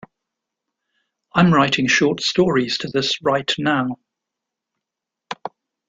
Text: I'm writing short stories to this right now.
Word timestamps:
I'm 1.35 1.53
writing 1.53 1.85
short 1.85 2.21
stories 2.21 2.79
to 2.79 2.87
this 2.87 3.21
right 3.21 3.47
now. 3.59 3.99